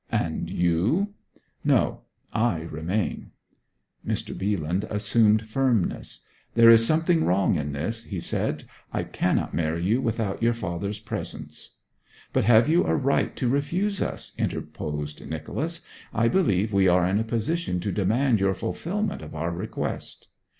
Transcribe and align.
'And 0.09 0.49
you?' 0.49 1.13
'No. 1.63 2.01
I 2.33 2.61
remain.' 2.61 3.29
Mr. 4.03 4.33
Bealand 4.35 4.83
assumed 4.89 5.47
firmness. 5.47 6.25
'There 6.55 6.71
is 6.71 6.83
something 6.83 7.23
wrong 7.23 7.53
in 7.55 7.71
this,' 7.71 8.05
he 8.05 8.19
said. 8.19 8.63
'I 8.93 9.03
cannot 9.03 9.53
marry 9.53 9.85
you 9.85 10.01
without 10.01 10.41
your 10.41 10.55
father's 10.55 10.97
presence.' 10.97 11.75
'But 12.33 12.45
have 12.45 12.67
you 12.67 12.83
a 12.87 12.95
right 12.95 13.35
to 13.35 13.47
refuse 13.47 14.01
us?' 14.01 14.31
interposed 14.39 15.23
Nicholas. 15.29 15.85
'I 16.15 16.29
believe 16.29 16.73
we 16.73 16.87
are 16.87 17.05
in 17.07 17.19
a 17.19 17.23
position 17.23 17.79
to 17.81 17.91
demand 17.91 18.39
your 18.39 18.55
fulfilment 18.55 19.21
of 19.21 19.35
our 19.35 19.51
request.' 19.51 20.29